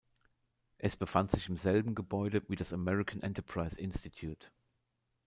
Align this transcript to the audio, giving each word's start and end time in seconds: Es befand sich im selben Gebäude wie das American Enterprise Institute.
Es 0.79 0.97
befand 0.97 1.29
sich 1.29 1.47
im 1.47 1.55
selben 1.57 1.93
Gebäude 1.93 2.41
wie 2.49 2.55
das 2.55 2.73
American 2.73 3.21
Enterprise 3.21 3.79
Institute. 3.79 4.49